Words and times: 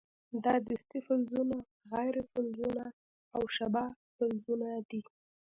دا 0.43 0.53
دستې 0.67 0.97
فلزونه، 1.05 1.57
غیر 1.93 2.15
فلزونه 2.31 2.85
او 3.35 3.41
شبه 3.55 3.83
فلزونه 4.15 4.69
دي. 4.89 5.01